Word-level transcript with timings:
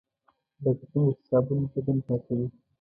لکه 0.63 0.85
څنګه 0.91 1.11
چې 1.17 1.23
صابون 1.29 1.61
بدن 1.71 1.97
پاکوي. 2.05 2.47